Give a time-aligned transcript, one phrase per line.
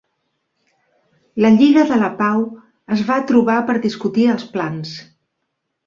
[1.45, 2.43] La lliga de la pau
[2.99, 5.01] es va trobar per discutir els plans.